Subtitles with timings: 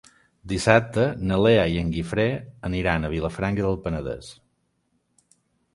[0.51, 2.27] Dissabte na Lea i en Guifré
[2.71, 4.33] aniran a Vilafranca del Penedès.